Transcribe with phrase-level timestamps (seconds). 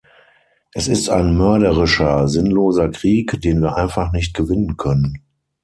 [0.73, 5.21] Es ist ein mörderischer, sinnloser Krieg, den wir einfach nicht gewinnen können.